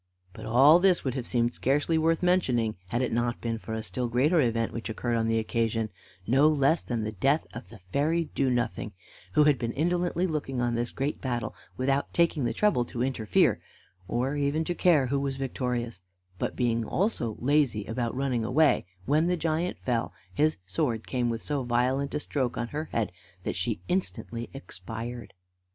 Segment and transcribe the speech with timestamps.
[0.33, 3.83] But all this would have seemed scarcely worth mentioning had it not been for a
[3.83, 5.89] still greater event which occurred on the occasion,
[6.25, 8.93] no less than the death of the fairy Do nothing,
[9.33, 13.03] who had been indolently looking on at this great battle without taking the trouble to
[13.03, 13.61] interfere,
[14.07, 16.01] or even to care who was victorious;
[16.39, 21.43] but being also lazy about running away, when the giant fell, his sword came with
[21.43, 23.11] so violent a stroke on her head
[23.43, 25.35] that she instantly expired.